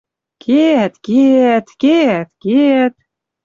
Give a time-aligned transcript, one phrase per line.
[0.43, 2.93] Кеӓт, кеӓт, кеӓт, кеӓт